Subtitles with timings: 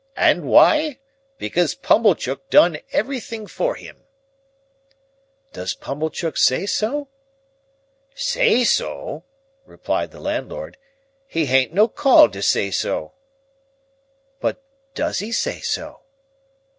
[0.17, 0.97] And why?
[1.37, 4.05] Because Pumblechook done everything for him."
[5.53, 7.07] "Does Pumblechook say so?"
[8.15, 9.25] "Say so!"
[9.63, 10.77] replied the landlord.
[11.27, 13.13] "He han't no call to say so."
[14.39, 14.59] "But
[14.95, 15.99] does he say so?"